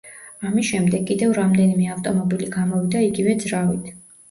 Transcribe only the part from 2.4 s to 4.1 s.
გამოვიდა იგივე ძრავით.